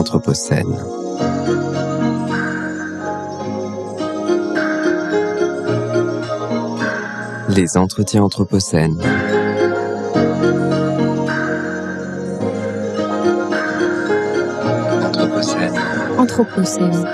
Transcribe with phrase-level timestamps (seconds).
[0.00, 0.78] Anthropocène.
[7.50, 8.98] Les entretiens Anthropocène.
[15.04, 15.78] Anthropocène.
[16.16, 17.06] Anthropocène.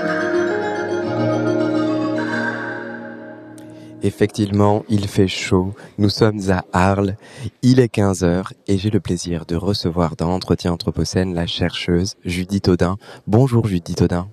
[4.01, 5.73] Effectivement, il fait chaud.
[5.97, 7.17] Nous sommes à Arles.
[7.63, 12.67] Il est 15h et j'ai le plaisir de recevoir dans Entretien Anthropocène la chercheuse Judith
[12.67, 12.97] Audin.
[13.25, 14.27] Bonjour Judith Audin.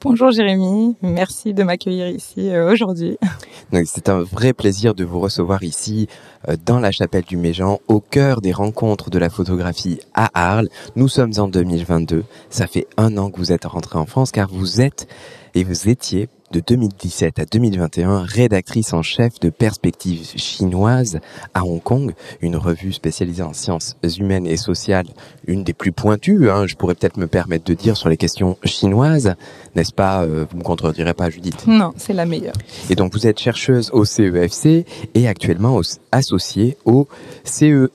[0.00, 3.18] Bonjour Jérémy, merci de m'accueillir ici euh, aujourd'hui.
[3.84, 6.06] C'est un vrai plaisir de vous recevoir ici
[6.48, 10.68] euh, dans la chapelle du Méjean, au cœur des rencontres de la photographie à Arles.
[10.94, 12.24] Nous sommes en 2022.
[12.48, 15.08] Ça fait un an que vous êtes rentré en France car vous êtes
[15.54, 21.20] et vous étiez de 2017 à 2021 rédactrice en chef de Perspectives chinoises
[21.54, 25.06] à Hong Kong, une revue spécialisée en sciences humaines et sociales,
[25.46, 28.56] une des plus pointues, hein, je pourrais peut-être me permettre de dire, sur les questions
[28.64, 29.34] chinoises,
[29.74, 31.66] n'est-ce pas euh, Vous me contredirez pas, Judith?
[31.66, 32.54] Non, c'est la meilleure.
[32.90, 35.80] Et donc vous êtes chercheuse au CEFC et actuellement
[36.12, 37.08] associée au
[37.44, 37.90] CEC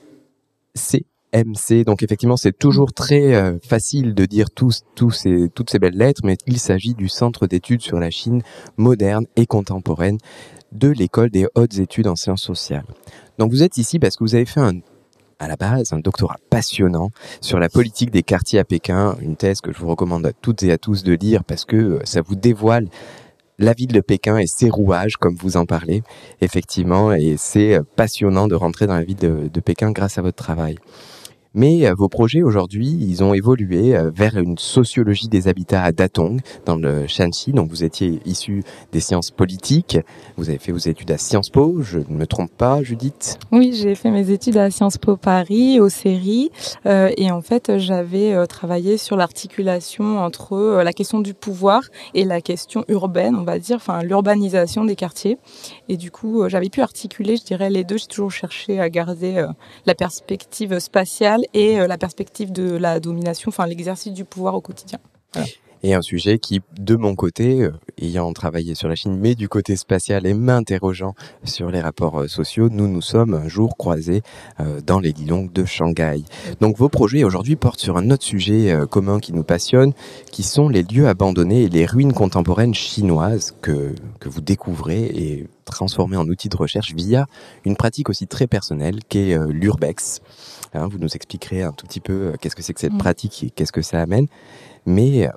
[1.34, 1.84] MC.
[1.84, 5.96] Donc effectivement, c'est toujours très euh, facile de dire tous, tous ces, toutes ces belles
[5.96, 8.42] lettres, mais il s'agit du Centre d'études sur la Chine
[8.76, 10.18] moderne et contemporaine
[10.72, 12.86] de l'école des hautes études en sciences sociales.
[13.38, 14.78] Donc vous êtes ici parce que vous avez fait un
[15.40, 19.60] à la base un doctorat passionnant sur la politique des quartiers à Pékin, une thèse
[19.60, 22.22] que je vous recommande à toutes et à tous de lire parce que euh, ça
[22.22, 22.88] vous dévoile
[23.58, 26.02] la ville de Pékin et ses rouages, comme vous en parlez,
[26.40, 30.22] effectivement, et c'est euh, passionnant de rentrer dans la ville de, de Pékin grâce à
[30.22, 30.76] votre travail.
[31.54, 35.92] Mais euh, vos projets aujourd'hui, ils ont évolué euh, vers une sociologie des habitats à
[35.92, 37.52] Datong, dans le Shanxi.
[37.52, 39.98] Donc vous étiez issu des sciences politiques.
[40.36, 43.38] Vous avez fait vos études à Sciences Po, je ne me trompe pas, Judith?
[43.52, 46.50] Oui, j'ai fait mes études à Sciences Po Paris, au CERI.
[46.86, 51.82] Euh, et en fait, j'avais travaillé sur l'articulation entre la question du pouvoir
[52.14, 55.38] et la question urbaine, on va dire, enfin l'urbanisation des quartiers.
[55.88, 57.96] Et du coup, j'avais pu articuler, je dirais, les deux.
[57.96, 59.46] J'ai toujours cherché à garder
[59.86, 64.60] la perspective spatiale et euh, la perspective de la domination, enfin l'exercice du pouvoir au
[64.60, 64.98] quotidien.
[65.84, 69.48] Et un sujet qui, de mon côté, euh, ayant travaillé sur la Chine, mais du
[69.48, 71.14] côté spatial et m'interrogeant
[71.44, 74.22] sur les rapports euh, sociaux, nous nous sommes un jour croisés
[74.86, 76.22] dans les Lilongs de Shanghai.
[76.60, 79.92] Donc vos projets aujourd'hui portent sur un autre sujet commun qui nous passionne,
[80.32, 85.48] qui sont les lieux abandonnés et les ruines contemporaines chinoises que, que vous découvrez et
[85.64, 87.26] transformez en outils de recherche via
[87.64, 90.22] une pratique aussi très personnelle qu'est l'urbex.
[90.74, 92.98] Hein, vous nous expliquerez un tout petit peu euh, qu'est-ce que c'est que cette mm.
[92.98, 94.26] pratique et qu'est-ce que ça amène.
[94.86, 95.30] Mais euh,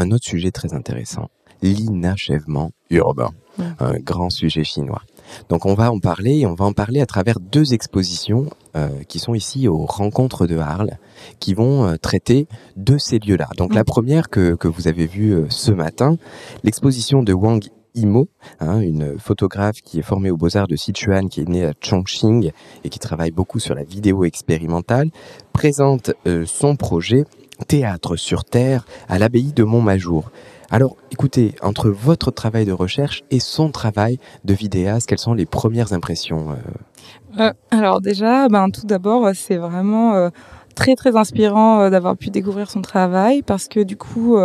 [0.00, 1.28] un autre sujet très intéressant,
[1.62, 3.30] l'inachèvement urbain,
[3.78, 5.02] un grand sujet chinois.
[5.48, 8.46] Donc on va en parler et on va en parler à travers deux expositions
[8.76, 10.98] euh, qui sont ici aux rencontres de Arles,
[11.38, 13.48] qui vont traiter de ces lieux-là.
[13.58, 16.16] Donc la première que, que vous avez vue ce matin,
[16.64, 17.62] l'exposition de Wang
[17.94, 18.28] Imo,
[18.60, 22.52] hein, une photographe qui est formée aux Beaux-Arts de Sichuan, qui est née à Chongqing
[22.84, 25.10] et qui travaille beaucoup sur la vidéo expérimentale,
[25.52, 27.24] présente euh, son projet
[27.66, 30.30] Théâtre sur Terre à l'abbaye de Montmajour.
[30.70, 35.46] Alors, écoutez, entre votre travail de recherche et son travail de vidéaste, quelles sont les
[35.46, 37.40] premières impressions euh?
[37.40, 40.30] Euh, Alors déjà, ben, tout d'abord, c'est vraiment
[40.76, 44.36] très très inspirant d'avoir pu découvrir son travail parce que du coup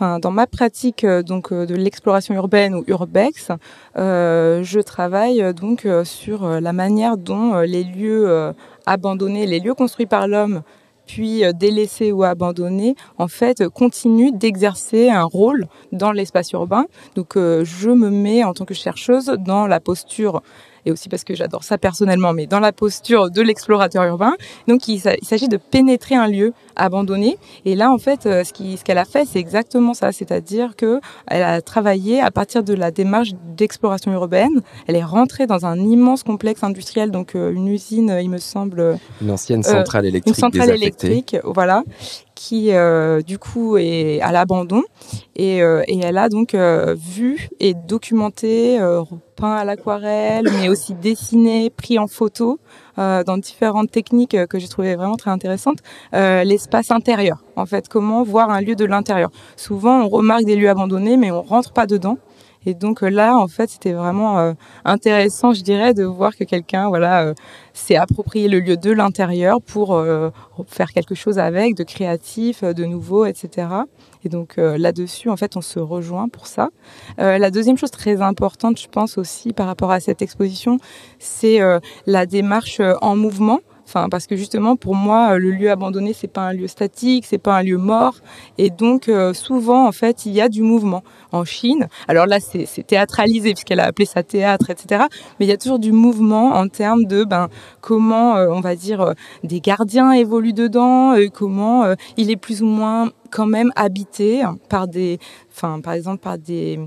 [0.00, 3.50] dans ma pratique euh, donc euh, de l'exploration urbaine ou urbex,
[3.96, 8.52] euh, je travaille donc sur la manière dont les lieux
[8.86, 10.62] abandonnés, les lieux construits par l'homme
[11.08, 16.84] puis délaissés ou abandonnés, en fait, continuent d'exercer un rôle dans l'espace urbain.
[17.16, 20.42] Donc, je me mets en tant que chercheuse dans la posture
[20.88, 24.34] et aussi parce que j'adore ça personnellement, mais dans la posture de l'explorateur urbain.
[24.66, 27.38] Donc il, s'agit de pénétrer un lieu abandonné.
[27.64, 31.42] Et là, en fait, euh, ce qu'elle a fait, c'est exactement ça, c'est-à-dire que elle
[31.42, 34.62] a travaillé à partir de la démarche d'exploration urbaine.
[34.86, 38.98] Elle est rentrée dans un immense complexe industriel, donc euh, une usine, il me semble.
[39.20, 40.36] Une ancienne centrale électrique.
[40.36, 41.82] Une centrale électrique, voilà,
[42.38, 44.84] qui euh, du coup est à l'abandon
[45.34, 48.78] et, euh, et, elle a donc euh, vu et documenté,
[49.34, 52.60] peint à l'aquarelle, mais aussi dessiné, pris en photo
[52.98, 55.78] dans différentes techniques que j'ai trouvées vraiment très intéressantes,
[56.12, 57.42] l'espace intérieur.
[57.56, 59.30] En fait, comment voir un lieu de l'intérieur.
[59.56, 62.18] Souvent, on remarque des lieux abandonnés, mais on rentre pas dedans.
[62.66, 67.32] Et donc là, en fait, c'était vraiment intéressant, je dirais, de voir que quelqu'un, voilà,
[67.72, 70.02] s'est approprié le lieu de l'intérieur pour
[70.66, 73.68] faire quelque chose avec, de créatif, de nouveau, etc.
[74.24, 76.70] Et donc euh, là-dessus, en fait, on se rejoint pour ça.
[77.18, 80.78] Euh, la deuxième chose très importante, je pense aussi par rapport à cette exposition,
[81.18, 86.12] c'est euh, la démarche en mouvement Enfin, parce que justement, pour moi, le lieu abandonné,
[86.12, 88.16] c'est pas un lieu statique, c'est pas un lieu mort.
[88.58, 91.02] Et donc, souvent, en fait, il y a du mouvement
[91.32, 91.88] en Chine.
[92.06, 95.04] Alors là, c'est théâtralisé puisqu'elle a appelé ça théâtre, etc.
[95.40, 97.48] Mais il y a toujours du mouvement en termes de ben,
[97.80, 103.46] comment, on va dire, des gardiens évoluent dedans, comment il est plus ou moins quand
[103.46, 105.18] même habité par des,
[105.54, 106.78] enfin, par exemple par des,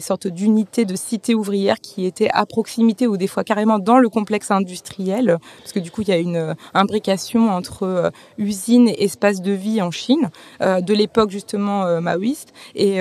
[0.00, 4.08] sortes d'unités de cités ouvrières qui étaient à proximité ou des fois carrément dans le
[4.08, 9.04] complexe industriel, parce que du coup il y a une imbrication entre euh, usines et
[9.04, 10.30] espaces de vie en Chine
[10.60, 12.98] euh, de l'époque justement euh, maoïste et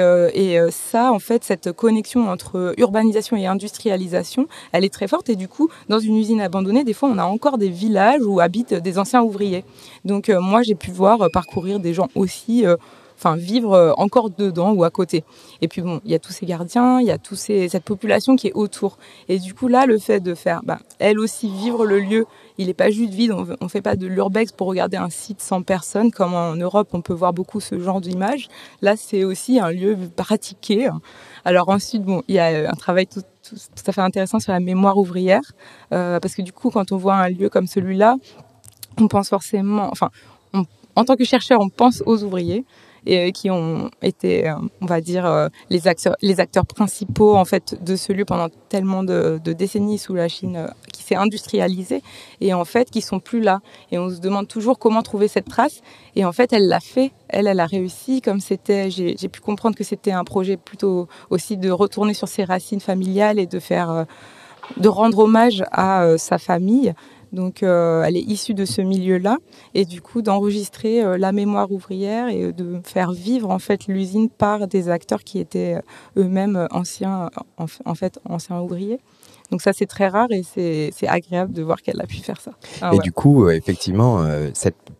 [0.72, 5.48] ça en fait cette connexion entre urbanisation et industrialisation, elle est très forte et du
[5.48, 8.98] coup dans une usine abandonnée des fois on a encore des villages où habitent des
[9.00, 9.64] anciens ouvriers.
[10.06, 12.45] Donc moi j'ai pu voir parcourir des gens aussi
[13.18, 15.24] enfin vivre euh, encore dedans ou à côté.
[15.62, 17.84] Et puis bon, il y a tous ces gardiens, il y a tous ces, cette
[17.84, 18.98] population qui est autour.
[19.30, 22.26] Et du coup là, le fait de faire, bah, elle aussi vivre le lieu,
[22.58, 23.32] il n'est pas juste vide.
[23.32, 26.90] On ne fait pas de l'urbex pour regarder un site sans personne, comme en Europe,
[26.94, 28.48] on peut voir beaucoup ce genre d'images.
[28.82, 30.90] Là, c'est aussi un lieu pratiqué.
[31.44, 33.22] Alors ensuite, bon, il y a un travail tout,
[33.88, 35.44] à fait intéressant sur la mémoire ouvrière,
[35.94, 38.16] euh, parce que du coup, quand on voit un lieu comme celui-là,
[38.98, 40.10] on pense forcément, enfin,
[40.96, 42.66] en tant que chercheur, on pense aux ouvriers
[43.06, 46.16] et euh, qui ont été, euh, on va dire, euh, les acteurs,
[46.66, 51.04] principaux en fait de ce lieu pendant tellement de, de décennies sous la Chine qui
[51.04, 52.02] s'est industrialisée
[52.42, 53.60] et en fait qui sont plus là.
[53.92, 55.82] Et on se demande toujours comment trouver cette trace.
[56.16, 57.12] Et en fait, elle l'a fait.
[57.30, 58.22] Elle, elle a réussi.
[58.22, 62.44] Comme c'était, j'ai pu comprendre que c'était un projet plutôt aussi de retourner sur ses
[62.44, 64.06] racines familiales et de faire,
[64.78, 66.94] de rendre hommage à sa famille.
[67.36, 69.38] Donc, euh, elle est issue de ce milieu-là,
[69.74, 74.30] et du coup, d'enregistrer euh, la mémoire ouvrière et de faire vivre en fait l'usine
[74.30, 79.00] par des acteurs qui étaient euh, eux-mêmes anciens, en, fait, anciens ouvriers.
[79.52, 82.52] Donc ça, c'est très rare et c'est agréable de voir qu'elle a pu faire ça.
[82.82, 84.92] Ah et du coup, effectivement, cette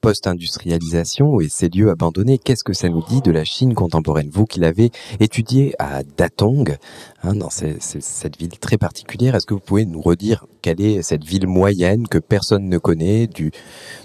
[0.00, 4.46] post-industrialisation et ces lieux abandonnés, qu'est-ce que ça nous dit de la Chine contemporaine Vous
[4.46, 6.76] qui l'avez étudié à Datong,
[7.22, 11.24] hein, dans cette ville très particulière, est-ce que vous pouvez nous redire quelle est cette
[11.24, 13.50] ville moyenne que personne ne connaît du,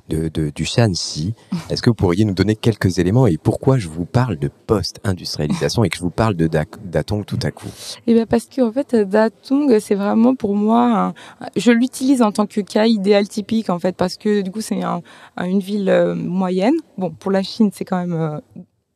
[0.09, 1.33] de, du Shanxi?
[1.69, 5.83] Est-ce que vous pourriez nous donner quelques éléments et pourquoi je vous parle de post-industrialisation
[5.83, 7.68] et que je vous parle de Datong tout à coup?
[8.07, 11.13] Eh bien parce qu'en fait, Datong, c'est vraiment pour moi,
[11.56, 14.81] je l'utilise en tant que cas idéal typique en fait, parce que du coup, c'est
[14.81, 15.01] un,
[15.38, 15.85] une ville
[16.16, 16.76] moyenne.
[16.98, 18.40] Bon, pour la Chine, c'est quand même euh,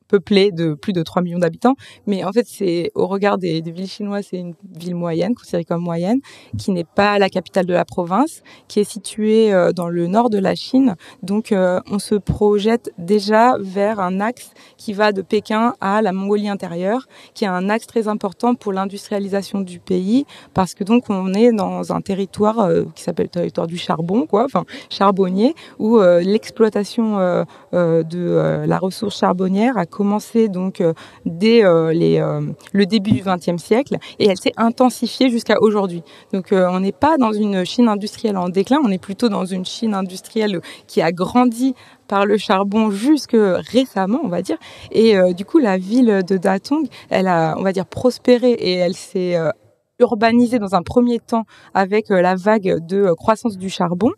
[0.10, 1.76] peuplée de plus de 3 millions d'habitants.
[2.08, 5.82] Mais en fait, c'est au regard des, villes chinoises, c'est une ville moyenne, considérée comme
[5.82, 6.20] moyenne,
[6.58, 10.30] qui n'est pas la capitale de la province, qui est située euh, dans le nord
[10.30, 10.96] de la Chine.
[11.24, 16.12] Donc, euh, on se projette déjà vers un axe qui va de Pékin à la
[16.12, 21.06] Mongolie intérieure, qui est un axe très important pour l'industrialisation du pays, parce que donc
[21.10, 25.54] on est dans un territoire euh, qui s'appelle le territoire du charbon, quoi, enfin charbonnier,
[25.78, 27.18] où l'exploitation
[27.74, 30.94] de la ressource charbonnière a commencé donc euh,
[31.26, 32.42] dès euh, euh,
[32.72, 36.04] le début du XXe siècle et elle s'est intensifiée jusqu'à aujourd'hui.
[36.32, 39.66] Donc on n'est pas dans une Chine industrielle en déclin, on est plutôt dans une
[39.66, 41.76] Chine industrielle qui a grandi
[42.08, 43.36] par le charbon jusque
[43.74, 44.58] récemment, on va dire.
[44.92, 48.96] Et du coup, la ville de Datong, elle a, on va dire, prospéré et elle
[48.96, 49.36] s'est
[50.00, 54.12] urbanisée dans un premier temps avec la vague de croissance du charbon,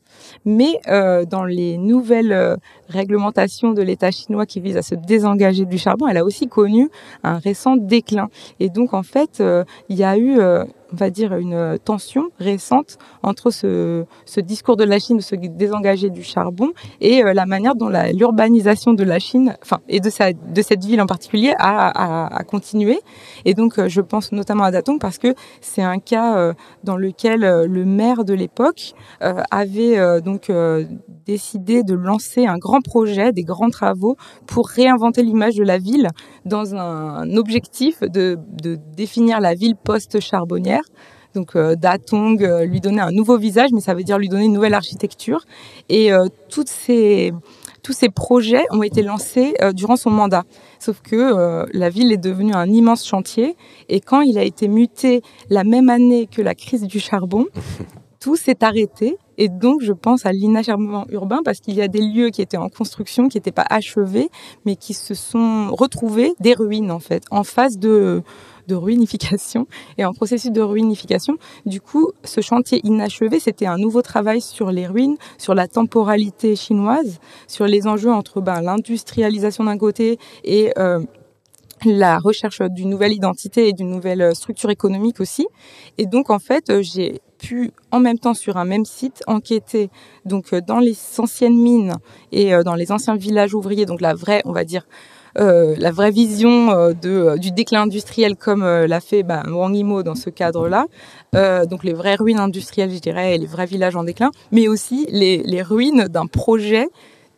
[0.46, 2.58] mais dans les nouvelles
[2.92, 6.90] réglementation de l'État chinois qui vise à se désengager du charbon, elle a aussi connu
[7.24, 8.30] un récent déclin.
[8.60, 12.30] Et donc, en fait, euh, il y a eu, euh, on va dire, une tension
[12.40, 14.06] récente entre ce,
[14.42, 18.94] discours de la Chine de se désengager du charbon et euh, la manière dont l'urbanisation
[18.94, 23.00] de la Chine, enfin, et de, cette ville en particulier, a, continué.
[23.46, 27.86] Et donc, je pense notamment à Datong parce que c'est un cas dans lequel le
[27.86, 30.52] maire de l'époque avait donc
[31.26, 34.16] décidé de lancer un grand projet, des grands travaux
[34.48, 36.10] pour réinventer l'image de la ville
[36.46, 38.38] dans un objectif de,
[38.96, 40.81] définir la ville post-charbonnière.
[41.34, 44.46] Donc euh, Datong euh, lui donner un nouveau visage, mais ça veut dire lui donner
[44.46, 45.46] une nouvelle architecture.
[45.90, 47.32] Et euh, toutes ces,
[47.84, 50.44] tous ces projets ont été lancés durant son mandat.
[50.80, 53.56] Sauf que la ville est devenue un immense chantier.
[53.90, 57.46] Et quand il a été muté la même année que la crise du charbon,
[58.20, 62.02] tout s'est arrêté et donc, je pense à l'inachèvement urbain parce qu'il y a des
[62.02, 64.30] lieux qui étaient en construction, qui n'étaient pas achevés,
[64.66, 68.22] mais qui se sont retrouvés des ruines, en fait, en phase de,
[68.68, 71.38] de ruinification et en processus de ruinification.
[71.66, 76.56] Du coup, ce chantier inachevé, c'était un nouveau travail sur les ruines, sur la temporalité
[76.56, 81.00] chinoise, sur les enjeux entre ben, l'industrialisation d'un côté et euh,
[81.86, 85.48] la recherche d'une nouvelle identité et d'une nouvelle structure économique aussi.
[85.98, 89.90] Et donc en fait, j'ai pu en même temps sur un même site enquêter
[90.26, 91.96] donc dans les anciennes mines
[92.32, 96.12] et dans les anciens villages ouvriers, donc la vraie, on va dire, euh, la vraie
[96.12, 100.30] vision euh, de, euh, du déclin industriel comme l'a fait bah, Wang Yimou dans ce
[100.30, 100.86] cadre-là.
[101.66, 105.08] donc les vraies ruines industrielles, je dirais, et les vrais villages en déclin, mais aussi
[105.10, 106.88] les, les ruines d'un projet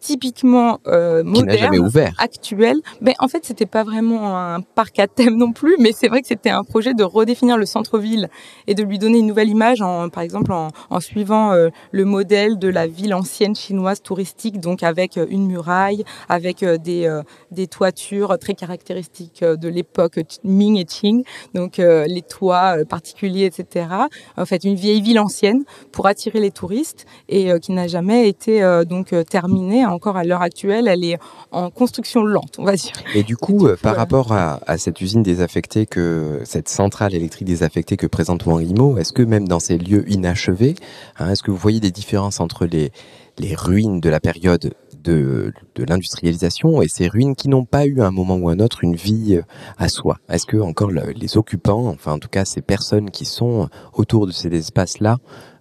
[0.04, 2.14] typiquement euh, moderne, ouvert.
[2.18, 2.76] actuel.
[3.00, 6.22] Ben, en fait, c'était pas vraiment un parc à thème non plus, mais c'est vrai
[6.22, 8.30] que c'était un projet de redéfinir le centre-ville
[8.68, 12.04] et de lui donner une nouvelle image, en, par exemple en, en suivant euh, le
[12.04, 17.22] modèle de la ville ancienne chinoise touristique, donc avec euh, une muraille, avec euh, des,
[17.52, 23.88] des toitures très caractéristiques de l'époque Ming et Qing, donc les toits particuliers, etc.
[24.36, 28.62] En fait, une vieille ville ancienne pour attirer les touristes et qui n'a jamais été
[28.88, 31.18] donc terminée encore à l'heure actuelle, elle est
[31.52, 32.94] en construction lente, on va dire.
[33.16, 37.98] Et du coup, euh, par rapport à, cette usine désaffectée, que cette centrale électrique désaffectée
[37.98, 40.76] que présente Wang Yimou, est-ce que même dans ces lieux inachevés,
[41.18, 42.92] hein, est-ce que vous voyez des différences entre les,
[43.38, 44.74] les ruines de la période
[45.04, 48.60] de, de l'industrialisation et ces ruines qui n'ont pas eu à un moment ou un
[48.60, 49.44] autre une vie euh,
[49.78, 50.18] à soi?
[50.30, 54.32] Est-ce que encore les occupants, enfin en tout cas ces personnes qui sont autour de
[54.32, 55.53] ces espaces-là, euh,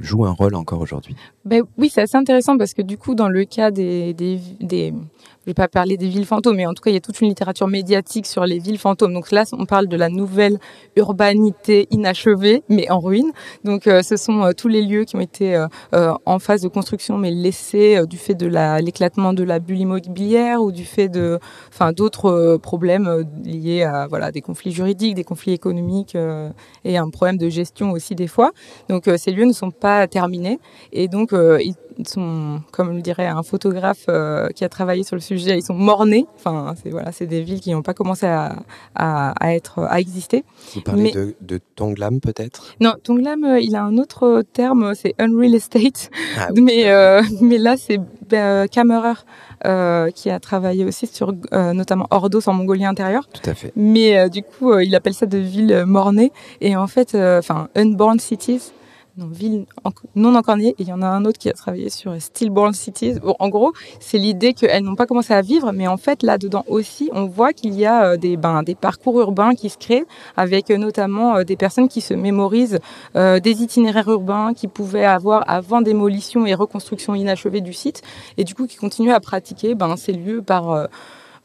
[0.00, 1.14] joue un rôle encore aujourd'hui?
[1.44, 4.94] Ben oui, c'est assez intéressant parce que du coup, dans le cas des, des, des
[5.44, 7.20] je vais pas parler des villes fantômes, mais en tout cas, il y a toute
[7.20, 9.12] une littérature médiatique sur les villes fantômes.
[9.12, 10.58] Donc là, on parle de la nouvelle
[10.94, 13.32] urbanité inachevée, mais en ruine.
[13.64, 15.56] Donc, euh, ce sont euh, tous les lieux qui ont été
[15.94, 18.46] euh, en phase de construction, mais laissés du fait de
[18.80, 24.30] l'éclatement de la bulle immobilière ou du fait de, enfin, d'autres problèmes liés à voilà
[24.30, 26.16] des conflits juridiques, des conflits économiques
[26.84, 28.52] et un problème de gestion aussi des fois.
[28.88, 30.60] Donc, ces lieux ne sont pas terminés
[30.92, 34.06] et donc ils sont, comme le dirait un photographe
[34.54, 36.26] qui a travaillé sur le sujet, ils sont mornés.
[36.36, 38.56] Enfin, c'est voilà, c'est des villes qui n'ont pas commencé à,
[38.94, 40.44] à, à, être, à exister.
[40.74, 42.74] Vous parlez Mais, de, de, Tonglam peut-être?
[42.80, 46.10] Non, Tonglam, euh, il a un autre terme, c'est unreal estate.
[46.38, 46.60] Ah, oui.
[46.62, 47.98] mais, euh, mais là, c'est
[48.28, 49.14] ben, Kammerer.
[49.64, 53.28] Euh, qui a travaillé aussi sur euh, notamment Ordos en Mongolie intérieure.
[53.28, 53.72] Tout à fait.
[53.76, 56.32] Mais euh, du coup, il appelle ça de villes mornées.
[56.60, 58.72] Et en fait, enfin, unborn cities,
[59.18, 59.66] non, ville
[60.14, 60.68] non encornée.
[60.68, 63.20] Et il y en a un autre qui a travaillé sur Stillborn Cities.
[63.20, 66.64] Bon, en gros, c'est l'idée qu'elles n'ont pas commencé à vivre, mais en fait, là-dedans
[66.66, 70.06] aussi, on voit qu'il y a euh, des, ben, des parcours urbains qui se créent,
[70.36, 72.78] avec euh, notamment euh, des personnes qui se mémorisent
[73.14, 78.02] des itinéraires urbains qu'ils pouvaient avoir avant démolition et reconstruction inachevée du site,
[78.36, 80.88] et du coup, qui continuent à pratiquer ben, ces lieux par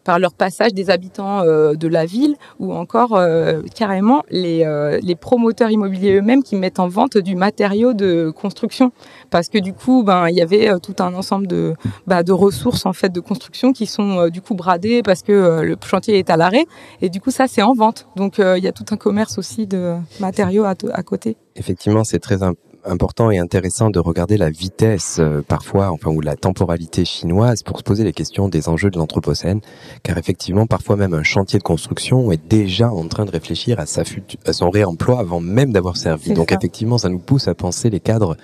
[0.07, 4.99] par leur passage des habitants euh, de la ville ou encore euh, carrément les, euh,
[5.03, 8.93] les promoteurs immobiliers eux-mêmes qui mettent en vente du matériau de construction.
[9.29, 11.73] Parce que du coup ben il y avait tout un ensemble de
[12.07, 15.75] bah, de ressources en fait de construction qui sont du coup bradées parce que le
[15.85, 16.65] chantier est à l'arrêt.
[17.01, 18.07] Et du coup ça c'est en vente.
[18.15, 21.35] Donc il y a tout un commerce aussi de matériaux à, à côté.
[21.57, 26.21] Effectivement c'est très important important et intéressant de regarder la vitesse euh, parfois, enfin ou
[26.21, 29.61] la temporalité chinoise pour se poser les questions des enjeux de l'anthropocène,
[30.03, 33.85] car effectivement parfois même un chantier de construction est déjà en train de réfléchir à,
[33.85, 34.03] sa
[34.45, 36.33] à son réemploi avant même d'avoir servi.
[36.33, 36.55] Donc ça.
[36.55, 38.37] effectivement, ça nous pousse à penser les cadres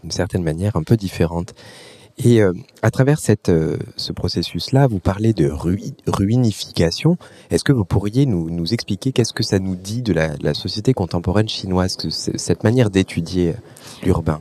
[0.00, 1.54] d'une certaine manière un peu différente.
[2.18, 3.18] Et euh, à travers
[3.48, 7.18] euh, ce processus-là, vous parlez de ru ruinification.
[7.50, 11.48] Est-ce que vous pourriez nous, expliquer qu'est-ce que ça nous dit de la, société contemporaine
[11.48, 13.54] chinoise, que cette manière d'étudier
[14.02, 14.40] l'urbain?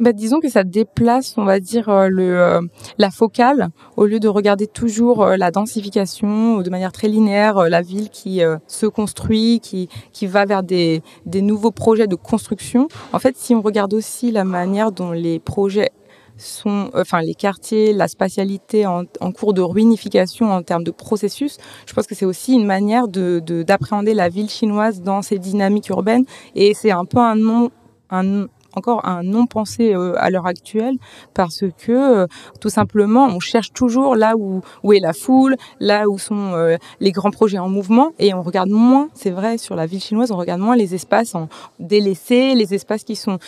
[0.00, 2.62] Bah, disons que ça déplace, on va dire, euh, le, euh,
[2.96, 7.68] la focale, au lieu de regarder toujours euh, la densification de manière très linéaire, euh,
[7.68, 12.14] la ville qui euh, se construit, qui, qui va vers des, des nouveaux projets de
[12.14, 12.88] construction.
[13.12, 15.90] En fait, si on regarde aussi la manière dont les projets
[16.40, 21.58] sont, enfin les quartiers, la spatialité en, cours de ruinification en termes de processus.
[21.86, 25.88] Je pense que c'est aussi une manière de d'appréhender la ville chinoise dans ses dynamiques
[25.88, 27.70] urbaines et c'est un peu un nom
[28.74, 30.96] encore un non pensé euh, à l'heure actuelle
[31.34, 32.26] parce que euh,
[32.60, 34.62] tout simplement on cherche toujours là où,
[34.92, 38.70] est la foule, là où sont euh, les grands projets en mouvement et on regarde
[38.70, 41.34] moins, c'est vrai sur la ville chinoise, on regarde moins les espaces
[41.78, 43.38] délaissés, les espaces qui sont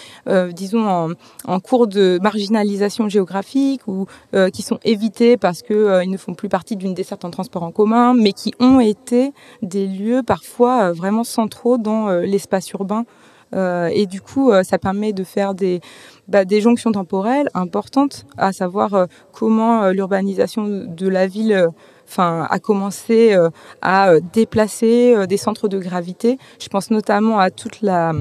[0.53, 1.15] disons
[1.47, 4.07] en, cours de marginalisation géographique ou
[4.53, 7.63] qui sont évités parce que euh, ils ne font plus partie d'une desserte en transport
[7.63, 13.05] en commun, mais qui ont été des lieux parfois vraiment centraux dans l'espace urbain
[13.55, 15.81] euh, et du coup, euh, ça permet de faire des,
[16.29, 21.69] bah, des jonctions temporelles importantes, à savoir euh, comment l'urbanisation de la ville
[22.09, 23.35] enfin a commencé
[23.81, 26.39] à déplacer des centres de gravité.
[26.61, 28.13] Je pense notamment à toute la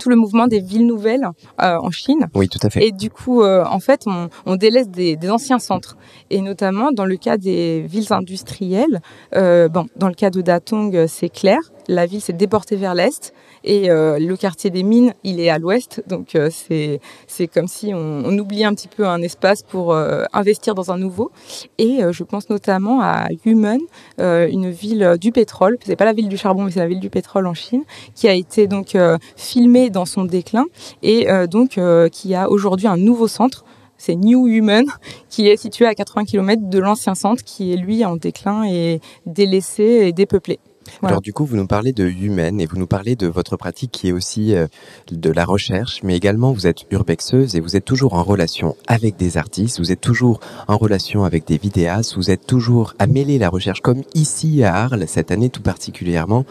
[0.00, 1.28] tout le mouvement des villes nouvelles
[1.62, 2.28] euh, en Chine.
[2.34, 2.86] Oui, tout à fait.
[2.86, 5.96] Et du coup, euh, en fait, on, on délaisse des, des, anciens centres.
[6.30, 9.00] Et notamment dans le cas des villes industrielles,
[9.34, 13.32] euh, bon, dans le cas de Datong, c'est clair, la ville s'est déportée vers l'est
[13.64, 16.02] et euh, le quartier des mines, il est à l'ouest.
[16.06, 20.24] Donc euh, c'est comme si on, on, oubliait un petit peu un espace pour euh,
[20.32, 21.30] investir dans un nouveau.
[21.78, 23.80] Et je pense notamment à Yumen,
[24.18, 25.78] une ville du pétrole.
[25.84, 27.84] C'est pas la ville du charbon, mais c'est la ville du pétrole en Chine,
[28.14, 28.96] qui a été donc
[29.36, 30.64] filmée dans son déclin
[31.02, 31.78] et donc
[32.12, 33.64] qui a aujourd'hui un nouveau centre
[33.98, 34.86] c'est New Human,
[35.28, 39.00] qui est situé à 80 km de l'ancien centre, qui est lui en déclin et
[39.26, 40.60] délaissé et dépeuplé.
[41.02, 43.92] Alors du coup, vous nous parlez de Humaine et vous nous parlez de votre pratique
[43.92, 44.66] qui est aussi euh,
[45.10, 49.16] de la recherche, mais également vous êtes urbexeuse et vous êtes toujours en relation avec
[49.16, 53.38] des artistes, vous êtes toujours en relation avec des vidéastes, vous êtes toujours à mêler
[53.38, 56.44] la recherche comme ici à Arles, cette année tout particulièrement.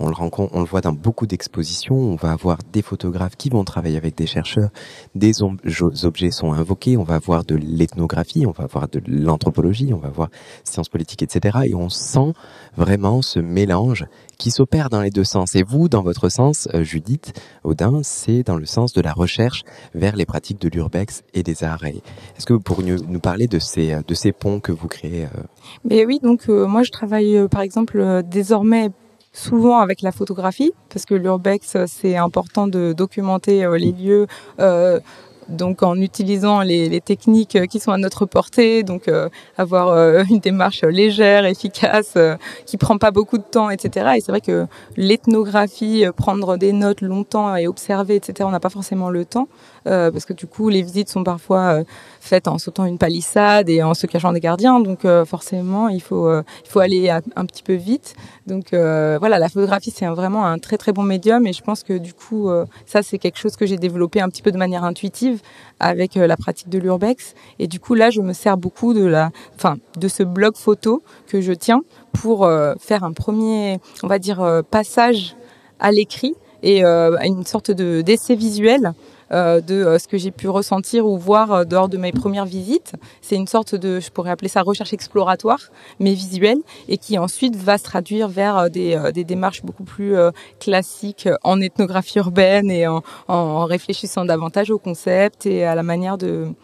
[0.00, 1.96] On le rencontre, on le voit dans beaucoup d'expositions.
[1.96, 4.70] On va avoir des photographes qui vont travailler avec des chercheurs.
[5.14, 6.96] Des objets sont invoqués.
[6.96, 10.30] On va avoir de l'ethnographie, on va avoir de l'anthropologie, on va avoir
[10.64, 11.58] sciences politiques, etc.
[11.66, 12.32] Et on sent
[12.76, 15.54] vraiment ce mélange qui s'opère dans les deux sens.
[15.54, 19.62] Et vous, dans votre sens, euh, Judith Audin, c'est dans le sens de la recherche
[19.94, 21.84] vers les pratiques de l'urbex et des arts.
[21.84, 25.42] Est-ce que vous pourriez nous parler de ces, ponts que vous créez euh
[25.84, 28.90] Mais oui, donc euh, moi je travaille par exemple désormais
[29.34, 34.26] souvent avec la photographie, parce que l'urbex, c'est important de documenter euh, les lieux.
[34.60, 35.00] Euh,
[35.48, 40.38] donc en utilisant les, techniques qui sont à notre portée, donc euh, avoir euh, une
[40.38, 42.36] démarche légère, efficace, euh,
[42.66, 44.12] qui prend pas beaucoup de temps, etc.
[44.16, 48.46] Et c'est vrai que l'ethnographie, prendre des notes longtemps et observer, etc.
[48.48, 49.48] On n'a pas forcément le temps
[49.86, 51.84] euh, parce que du coup les visites sont parfois euh,
[52.20, 56.00] faites en sautant une palissade et en se cachant des gardiens, donc euh, forcément il
[56.00, 58.14] faut il faut aller un petit peu vite.
[58.46, 61.46] Donc voilà, la photographie c'est vraiment un très très bon médium.
[61.46, 62.50] Et je pense que du coup
[62.86, 65.40] ça c'est quelque chose que j'ai développé un petit peu de manière intuitive
[65.80, 67.34] avec la pratique de l'urbex.
[67.58, 71.02] Et du coup là je me sers beaucoup de la enfin de ce blog photo
[71.26, 72.48] que je tiens pour
[72.80, 75.36] faire un premier on va dire passage
[75.78, 78.94] à l'écrit et euh, une sorte de d'essai visuel
[79.32, 82.94] euh, de euh, ce que j'ai pu ressentir ou voir lors de mes premières visites.
[83.20, 85.60] C'est une sorte de, je pourrais appeler ça recherche exploratoire,
[86.00, 90.14] mais visuelle, et qui ensuite va se traduire vers des, démarches beaucoup plus
[90.58, 96.54] classiques en ethnographie urbaine et en, réfléchissant davantage au concept et à la manière de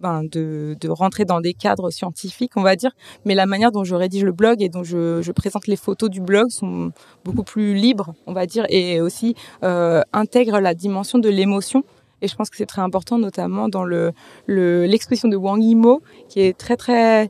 [0.00, 2.92] ben, de, rentrer dans des cadres scientifiques, on va dire,
[3.24, 6.20] mais la manière dont je rédige le blog et dont je, présente les photos du
[6.20, 6.92] blog sont
[7.24, 9.34] beaucoup plus libres, on va dire, et aussi
[9.64, 11.84] euh, intègrent la dimension de l'émotion.
[12.20, 14.12] Et je pense que c'est très important, notamment dans le
[14.48, 17.28] l'exposition le, de Wang Yimou, qui est très très,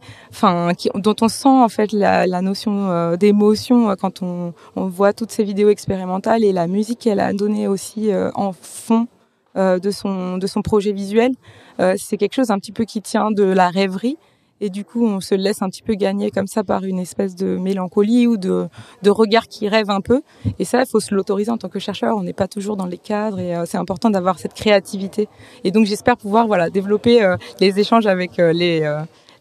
[0.78, 5.30] qui, dont on sent en fait la, notion euh, d'émotion euh, quand on, voit toutes
[5.30, 9.08] ces vidéos expérimentales et la musique qu'elle a donnée aussi en fond
[9.54, 11.32] de son projet visuel.
[11.80, 14.16] Euh, c'est quelque chose un petit peu qui tient de la rêverie.
[14.60, 17.36] Et du coup, on se laisse un petit peu gagner comme ça par une espèce
[17.36, 18.66] de mélancolie ou de,
[19.02, 20.22] de regard qui rêve un peu.
[20.58, 22.16] Et ça, il faut se l'autoriser en tant que chercheur.
[22.16, 25.28] On n'est pas toujours dans les cadres et euh, c'est important d'avoir cette créativité.
[25.62, 28.80] Et donc, j'espère pouvoir voilà développer euh, les échanges avec euh, les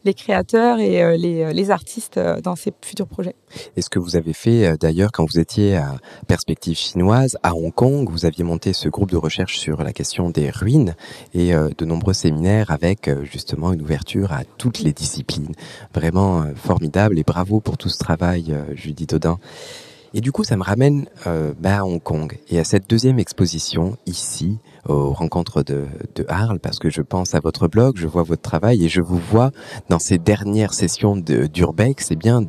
[0.08, 3.36] les créateurs et euh, les, euh, les, artistes euh, dans ces futurs projets.
[3.76, 7.74] Et ce que vous avez fait d'ailleurs quand vous étiez à Perspective chinoise à Hong
[7.74, 10.96] Kong, vous aviez monté ce groupe de recherche sur la question des ruines
[11.34, 15.54] et de nombreux séminaires avec justement une ouverture à toutes les disciplines.
[15.94, 19.40] Vraiment formidable et bravo pour tout ce travail, Judith Audin.
[20.14, 21.08] Et du coup, ça me ramène
[21.60, 26.60] bah, à Hong Kong et à cette deuxième exposition ici, aux rencontres de, de Arles,
[26.60, 29.52] parce que je pense à votre blog, je vois votre travail et je vous vois
[29.90, 32.46] dans ces dernières sessions d'Urbex, c'est bien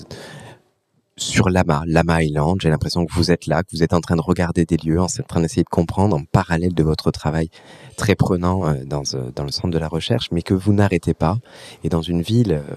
[1.19, 2.61] sur Lama, Lama Island.
[2.61, 5.01] J'ai l'impression que vous êtes là, que vous êtes en train de regarder des lieux,
[5.01, 7.51] en train d'essayer de comprendre en parallèle de votre travail
[7.97, 11.15] très prenant euh, dans, euh, dans le centre de la recherche, mais que vous n'arrêtez
[11.15, 11.39] pas.
[11.85, 12.77] Et dans une ville euh,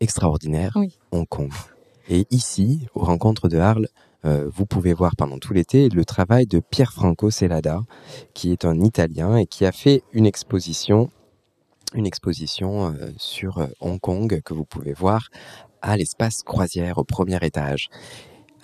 [0.00, 0.98] extraordinaire, oui.
[1.12, 1.52] Hong Kong.
[2.08, 3.88] Et ici, aux rencontres de Arles,
[4.24, 7.82] euh, vous pouvez voir pendant tout l'été le travail de Pierre Franco Celada,
[8.34, 11.10] qui est un Italien et qui a fait une exposition,
[11.94, 15.28] une exposition euh, sur euh, Hong Kong que vous pouvez voir
[15.82, 17.88] à l'espace croisière au premier étage.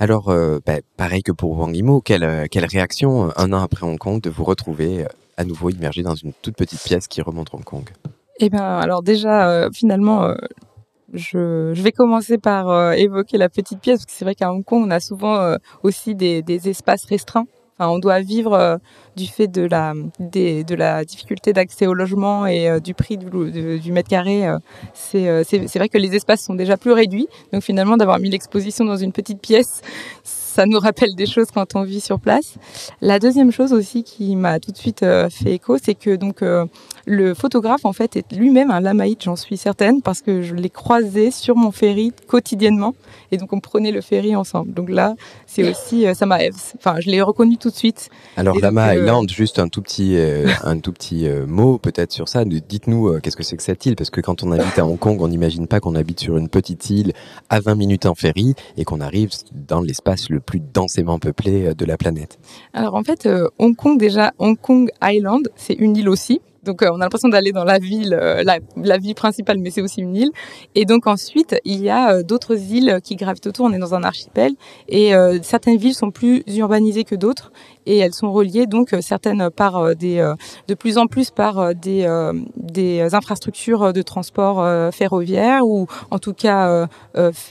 [0.01, 0.35] Alors,
[0.67, 4.29] bah, pareil que pour Wang Yimou, quelle, quelle réaction un an après Hong Kong de
[4.29, 7.89] vous retrouver à nouveau immergé dans une toute petite pièce qui remonte Hong Kong?
[8.41, 10.35] Eh bien, alors déjà, finalement
[11.13, 14.65] je, vais commencer par euh, évoquer la petite pièce, parce que c'est vrai qu'à Hong
[14.65, 17.47] Kong, on a souvent euh, aussi des, espaces restreints.
[17.77, 18.77] Enfin, on doit vivre euh,
[19.17, 24.49] du fait de la, difficulté d'accès au logement et du prix du, mètre carré.
[24.93, 27.29] C'est vrai que les espaces sont déjà plus réduits.
[27.53, 29.83] Donc finalement, d'avoir mis l'exposition dans une petite pièce,
[30.55, 32.55] ça nous rappelle des choses quand on vit sur place.
[33.01, 36.43] La deuxième chose aussi qui m'a tout de suite fait écho, c'est que donc
[37.07, 40.71] le photographe, en fait, est lui-même un lamaïte, j'en suis certaine, parce que je l'ai
[40.71, 42.95] croisé sur mon ferry quotidiennement.
[43.31, 44.73] Et donc, on prenait le ferry ensemble.
[44.73, 45.15] Donc là,
[45.47, 46.39] c'est aussi, euh, ça m'a,
[46.77, 48.09] enfin, je l'ai reconnu tout de suite.
[48.37, 52.29] Alors, Lama euh, Island, juste un tout petit, euh, un tout petit mot peut-être sur
[52.29, 52.45] ça.
[52.45, 53.97] Dites-nous, qu'est-ce que c'est que cette île?
[53.97, 56.49] Parce que quand on habite à Hong Kong, on n'imagine pas qu'on habite sur une
[56.49, 57.13] petite île
[57.51, 61.85] à 20 minutes en ferry et qu'on arrive dans l'espace le plus densément peuplé de
[61.85, 62.39] la planète.
[62.73, 63.29] Alors, en fait,
[63.59, 66.41] Hong Kong, déjà, Hong Kong Island, c'est une île aussi.
[66.65, 69.83] Donc euh, on a l'impression d'aller dans la ville, euh, la, ville principale, mais c'est
[69.83, 70.31] aussi une île.
[70.75, 73.67] Et donc ensuite, il y a euh, d'autres îles qui gravitent autour.
[73.67, 74.53] On est dans un archipel
[74.89, 77.53] et certaines villes sont plus urbanisées que d'autres
[77.87, 80.35] et elles sont reliées donc certaines par des
[80.69, 82.09] de plus en plus par des
[82.57, 86.89] des infrastructures de transport ferroviaire ou en tout cas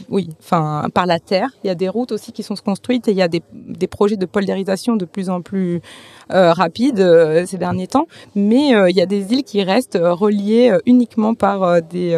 [0.10, 1.50] oui, enfin par la terre.
[1.64, 3.88] Il y a des routes aussi qui sont construites et il y a des des
[3.88, 5.82] projets de poldérisation de plus en plus
[6.30, 10.80] rapides ces derniers temps, mais il y a des îles qui restent euh, reliées euh,
[10.86, 12.16] uniquement par euh, des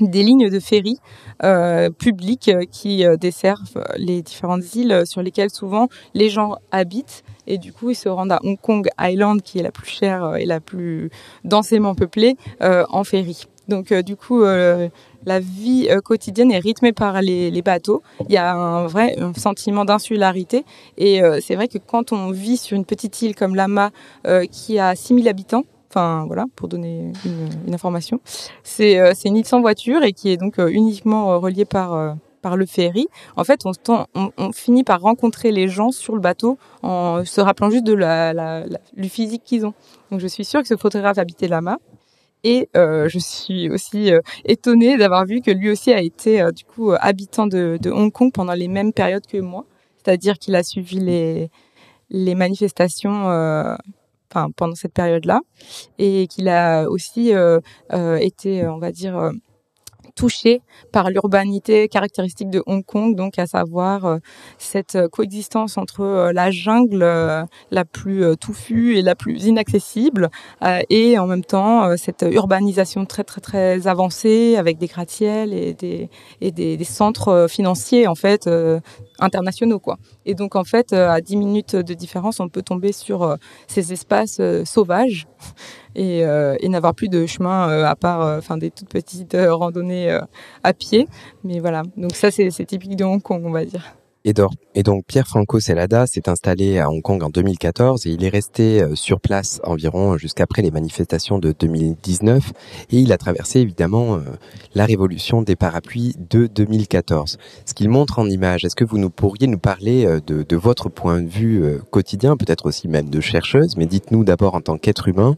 [0.00, 0.98] des lignes de ferry
[1.44, 7.72] euh, publiques qui desservent les différentes îles sur lesquelles souvent les gens habitent et du
[7.72, 10.60] coup ils se rendent à Hong Kong Island qui est la plus chère et la
[10.60, 11.10] plus
[11.44, 13.44] densément peuplée en ferry.
[13.68, 18.02] Donc du coup la vie quotidienne est rythmée par les, les, bateaux.
[18.28, 20.64] Il y a un vrai sentiment d'insularité
[20.96, 23.90] et c'est vrai que quand on vit sur une petite île comme Lama
[24.50, 28.18] qui a 6000 habitants, Enfin voilà, pour donner une, information.
[28.62, 31.66] C'est euh, c'est une île sans voiture et qui est donc euh, uniquement euh, reliée
[31.66, 33.08] par par le ferry.
[33.36, 37.84] En fait, on, finit par rencontrer les gens sur le bateau en se rappelant juste
[37.84, 38.64] de la,
[38.96, 39.74] du physique qu'ils ont.
[40.10, 41.78] Donc je suis sûre que ce photographe habitait Lama.
[42.42, 44.10] Et je suis aussi
[44.46, 48.32] étonnée d'avoir vu que lui aussi a été du coup habitant de, de, Hong Kong
[48.32, 49.66] pendant les mêmes périodes que moi.
[49.98, 51.50] C'est-à-dire qu'il a suivi les,
[52.10, 53.28] les manifestations
[54.56, 55.40] pendant cette période-là,
[55.98, 57.60] et qu'il a aussi euh,
[57.92, 59.32] euh, été, on va dire,
[60.12, 64.18] euh, touché par l'urbanité caractéristique de Hong Kong, donc à savoir euh,
[64.58, 67.00] cette euh, coexistence entre euh, la jungle
[67.70, 70.30] la plus touffue et la plus inaccessible,
[70.90, 76.08] et en même temps cette urbanisation très très très avancée avec des gratte-ciels et des
[76.40, 78.48] et des, centres financiers en fait
[79.18, 79.98] internationaux quoi.
[80.26, 84.40] Et donc en fait à 10 minutes de différence, on peut tomber sur ces espaces
[84.64, 85.26] sauvages
[85.94, 89.36] et, euh, et n'avoir plus de chemin euh, à part euh, enfin des toutes petites
[89.36, 90.18] randonnées
[90.62, 91.08] à pied.
[91.44, 93.94] Mais voilà, donc ça c'est typique de Hong Kong, on va dire.
[94.24, 94.34] Et,
[94.84, 98.80] donc Pierre Franco Celada s'est installé à Hong Kong en 2014 et il est resté
[98.80, 102.52] euh, sur place environ jusqu'après les manifestations de 2019
[102.90, 104.20] et il a traversé évidemment euh,
[104.76, 107.36] la révolution des parapluies de 2014.
[107.66, 110.88] Ce qu'il montre en image, est-ce que vous nous pourriez nous parler euh, de, votre
[110.88, 115.08] point de vue quotidien, peut-être aussi même de chercheuse, mais dites-nous d'abord en tant qu'être
[115.08, 115.36] humain,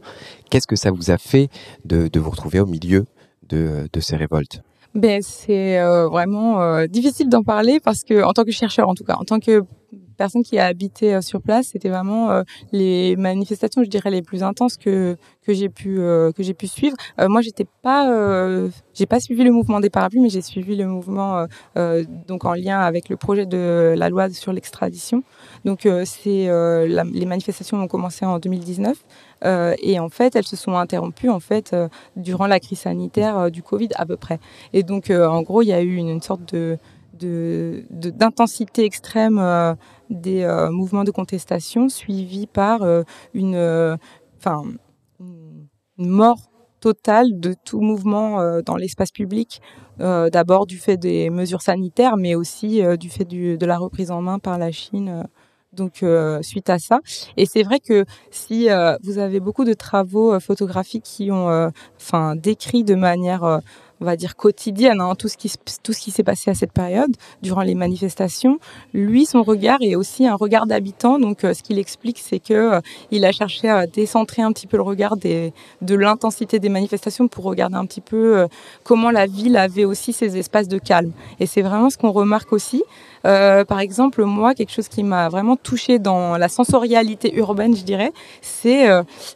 [0.51, 1.49] qu'est-ce que ça vous a fait
[1.85, 3.05] de, vous retrouver au milieu
[3.49, 4.61] de ces révoltes?
[4.95, 8.95] Ben, c'est euh, vraiment euh, difficile d'en parler parce que, en tant que chercheur en
[8.95, 9.61] tout cas, en tant que
[10.15, 14.41] personne qui a habité euh, sur place, c'était vraiment les manifestations, je dirais, les plus
[14.41, 16.95] intenses que que j'ai pu que j'ai pu suivre.
[17.19, 18.07] moi, j'étais pas,
[18.93, 21.45] j'ai pas suivi le mouvement des parapluies, mais j'ai suivi le mouvement
[22.27, 25.23] donc en lien avec le projet de la loi sur l'extradition.
[25.65, 26.47] Donc, c'est
[26.87, 28.95] les manifestations ont commencé en 2019.
[29.45, 33.37] Euh, et en fait, elles se sont interrompues en fait euh, durant la crise sanitaire
[33.37, 34.39] euh, du Covid à peu près.
[34.73, 36.77] Et donc, en gros, il y a eu une, sorte de
[37.17, 39.41] d'intensité extrême
[40.09, 42.81] des mouvements de contestation suivis par
[43.33, 43.97] une,
[45.97, 46.39] mort
[46.81, 49.61] totale de tout mouvement dans l'espace public,
[49.97, 54.39] d'abord du fait des mesures sanitaires, mais aussi du fait de la reprise en main
[54.39, 55.25] par la Chine
[55.75, 56.99] donc euh, suite à ça.
[57.37, 61.71] Et c'est vrai que si euh, vous avez beaucoup de travaux euh, photographiques qui ont,
[61.97, 63.61] enfin, décrit de manière
[64.01, 65.51] on va dire quotidienne, hein, tout ce qui
[65.83, 68.59] tout ce qui s'est passé à cette période durant les manifestations.
[68.93, 71.19] Lui, son regard est aussi un regard d'habitant.
[71.19, 72.81] Donc, euh, ce qu'il explique, c'est que euh,
[73.11, 77.45] il a cherché à décentrer un petit peu le regard de l'intensité des manifestations pour
[77.45, 78.47] regarder un petit peu euh,
[78.83, 81.11] comment la ville avait aussi ses espaces de calme.
[81.39, 82.83] Et c'est vraiment ce qu'on remarque aussi.
[83.23, 88.11] par exemple, moi, quelque chose qui m'a vraiment touché dans la sensorialité urbaine, je dirais,
[88.41, 88.87] c'est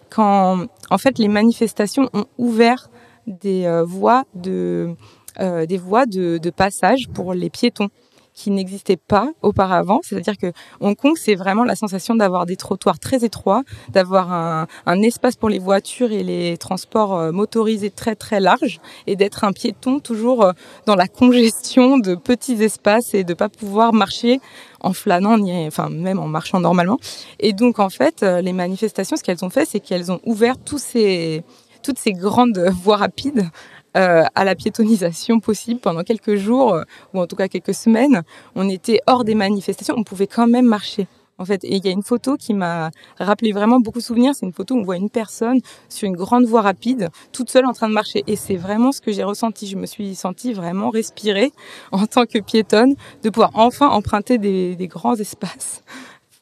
[0.10, 2.90] quand, en fait, les manifestations ont ouvert
[3.28, 4.96] des euh, voies de
[5.40, 7.90] euh, des voies de, passage pour les piétons
[8.34, 10.00] qui n'existait pas auparavant.
[10.02, 14.68] C'est-à-dire que Hong Kong, c'est vraiment la sensation d'avoir des trottoirs très étroits, d'avoir un,
[14.86, 19.44] un, espace pour les voitures et les transports euh, motorisés très très large, et d'être
[19.44, 20.52] un piéton toujours euh,
[20.86, 24.40] dans la congestion de petits espaces et de pas pouvoir marcher
[24.80, 26.98] en flânant, ni, enfin même en marchant normalement.
[27.40, 30.56] Et donc en fait, euh, les manifestations, ce qu'elles ont fait, c'est qu'elles ont ouvert
[30.58, 31.44] tous ces,
[31.90, 33.50] toutes ces grandes voies rapides
[33.98, 36.84] euh, à la piétonisation possible pendant quelques jours, euh,
[37.16, 38.22] ou en tout cas quelques semaines.
[38.54, 41.08] On était hors des manifestations, on pouvait quand même marcher.
[41.40, 44.36] En fait, et il y a une photo qui m'a rappelé vraiment beaucoup de souvenirs.
[44.36, 47.66] C'est une photo où on voit une personne sur une grande voie rapide, toute seule
[47.66, 48.24] en train de marcher.
[48.28, 49.66] Et c'est vraiment ce que j'ai ressenti.
[49.66, 51.52] Je me suis sentie vraiment respirer
[51.92, 55.82] en tant que piétonne, de pouvoir enfin emprunter des, des grands espaces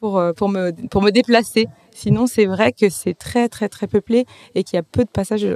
[0.00, 1.68] pour, euh, pour, me, pour me déplacer.
[1.98, 5.10] Sinon, c'est vrai que c'est très, très, très peuplé et qu'il y a peu de
[5.10, 5.48] passages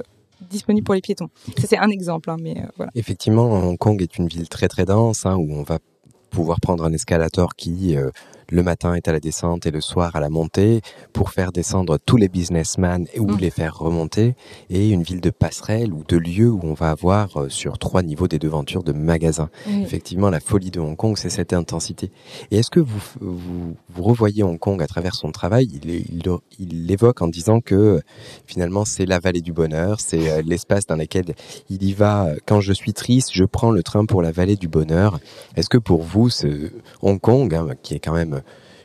[0.51, 1.29] disponible pour les piétons.
[1.57, 2.91] C'est un exemple, hein, mais euh, voilà.
[2.97, 5.79] Effectivement, Hong Kong est une ville très très dense, hein, où on va
[6.31, 8.11] pouvoir prendre un escalator qui euh,
[8.51, 10.81] le matin est à la descente et le soir à la montée
[11.13, 13.39] pour faire descendre tous les businessmen ou mmh.
[13.39, 14.35] les faire remonter
[14.71, 18.03] et une ville de passerelle ou de lieux où on va avoir euh, sur trois
[18.03, 19.51] niveaux des devantures de magasins.
[19.83, 22.11] Effectivement, la folie de Hong Kong, c'est cette intensité.
[22.51, 25.69] Et est-ce que vous, vous, vous, revoyez Hong Kong à travers son travail?
[25.83, 26.23] Il, il,
[26.59, 28.01] il l'évoque en disant que
[28.47, 31.35] finalement c'est la vallée du bonheur, c'est euh, l'espace dans lequel
[31.71, 32.29] il y va.
[32.47, 35.19] Quand je suis triste, je prends le train pour la vallée du bonheur.
[35.57, 36.71] Est-ce que pour vous, ce
[37.03, 38.42] Hong Kong, hein, qui est quand même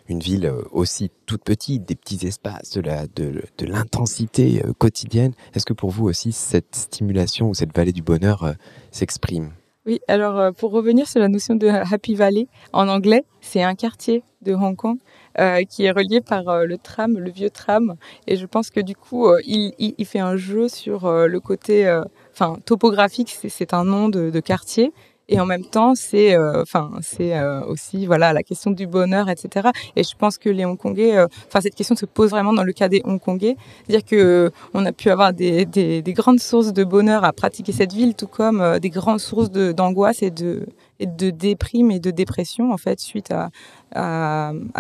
[0.08, 2.82] une ville euh, aussi toute petite, des petits espaces, de,
[3.16, 5.34] de, de l'intensité euh, quotidienne.
[5.54, 8.54] Est-ce que pour vous aussi, cette stimulation ou cette vallée du bonheur euh,
[8.92, 9.52] s'exprime?
[9.86, 14.22] Oui, alors pour revenir sur la notion de Happy Valley, en anglais, c'est un quartier
[14.42, 14.98] de Hong Kong
[15.40, 17.96] euh, qui est relié par euh, le tram, le vieux tram.
[18.28, 22.02] Et je pense que du coup, euh, il, il, fait un jeu sur le côté,
[22.34, 24.92] enfin, topographique, c'est un nom de quartier
[25.30, 29.30] et en même temps c'est euh, enfin c'est euh, aussi voilà la question du bonheur
[29.30, 32.64] etc et je pense que les Hongkongais euh, enfin cette question se pose vraiment dans
[32.64, 33.58] le cas des Hongkongais.
[33.90, 37.72] Dire que on a pu avoir des, des, des, grandes sources de bonheur à pratiquer
[37.72, 40.66] cette ville tout comme des grandes sources d'angoisse et de
[41.00, 43.50] déprime et de dépression en fait suite à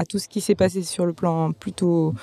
[0.09, 2.13] tout ce qui s'est passé sur le plan plutôt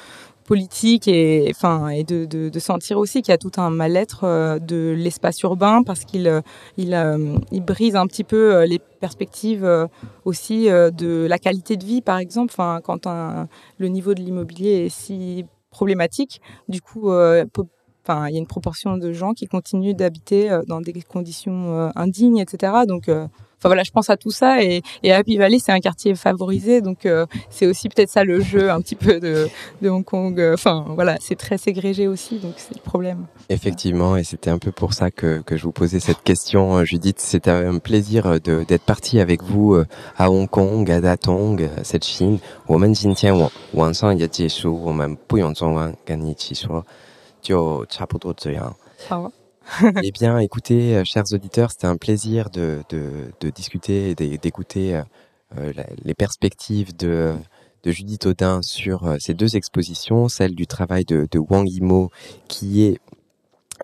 [0.45, 4.59] politique et enfin et de, de, sentir aussi qu'il y a tout un mal-être euh,
[4.59, 6.41] de l'espace urbain parce qu'il euh,
[6.77, 9.89] il, euh, il brise un petit peu les perspectives
[10.25, 12.53] aussi de la qualité de vie par exemple.
[12.53, 13.07] Enfin quand
[13.79, 17.11] le niveau de l'immobilier est si problématique du coup
[18.04, 22.40] enfin il y a une proportion de gens qui continuent d'habiter dans des conditions indignes
[22.40, 23.10] etc donc
[23.62, 26.80] Enfin voilà, je pense à tout ça et, et Happy Valley c'est un quartier favorisé,
[26.80, 29.50] donc euh, c'est aussi peut-être ça le jeu un petit peu de,
[29.82, 30.40] de Hong Kong.
[30.54, 33.26] Enfin voilà, c'est très ségrégé aussi, donc c'est le problème.
[33.50, 36.86] Effectivement, et c'était un peu pour ça que, que je vous posais cette question, euh,
[36.86, 37.20] Judith.
[37.20, 39.86] C'était un plaisir d'être parti avec vous euh,
[40.18, 42.40] à Hong Kong, à Datong, cette Chine.
[42.66, 46.86] 我们今天晚晚上也结束，我们不用中文跟你一起说，
[47.44, 48.76] 就差不多这样。
[49.08, 49.32] 好。
[50.04, 55.02] eh bien, écoutez, euh, chers auditeurs, c'était un plaisir de, de, de discuter et d'écouter
[55.58, 57.36] euh, les perspectives de,
[57.84, 62.12] de Judith Audin sur euh, ces deux expositions, celle du travail de, de Wang Yimo,
[62.48, 63.00] qui est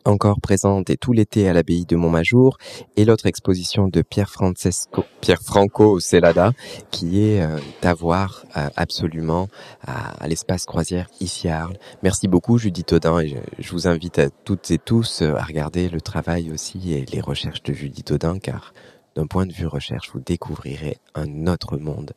[0.04, 2.58] encore présente et tout l'été à l'abbaye de Montmajour
[2.96, 6.52] et l'autre exposition de Pierre Francesco Pierre Franco Celada
[6.90, 9.48] qui est euh, à voir euh, absolument
[9.82, 11.78] à, à l'espace croisière ici à Arles.
[12.02, 15.42] Merci beaucoup Judith Audin et je, je, vous invite à toutes et tous euh, à
[15.42, 18.72] regarder le travail aussi et les recherches de Judith Audin car
[19.16, 22.12] d'un point de vue recherche vous découvrirez un autre monde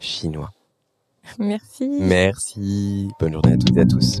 [0.00, 0.50] chinois.
[1.38, 1.88] Merci.
[2.00, 3.08] Merci.
[3.18, 4.20] Bonne journée à toutes et à tous.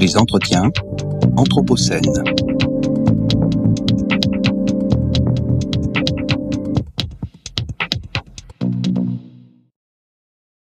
[0.00, 0.70] Les entretiens
[1.36, 2.55] Anthropocène.